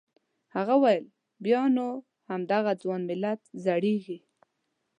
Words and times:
هغه 0.55 0.73
وویل 0.77 1.05
بیا 1.45 1.61
نو 1.77 1.87
همدغه 2.29 2.71
ځوان 2.81 3.01
ملت 3.09 3.41
زړیږي. 3.63 4.17